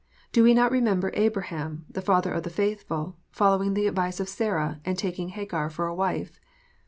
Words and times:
Do 0.31 0.43
we 0.43 0.55
not 0.55 0.71
remember 0.71 1.11
Abraham, 1.13 1.85
the 1.87 2.01
father 2.01 2.31
of 2.33 2.41
the 2.41 2.49
faithful, 2.49 3.17
following 3.29 3.75
the 3.75 3.85
advice 3.85 4.19
of 4.19 4.29
Sarah, 4.29 4.81
and 4.83 4.97
taking 4.97 5.29
Hagar 5.29 5.69
for 5.69 5.85
a 5.85 5.93
wife? 5.93 6.39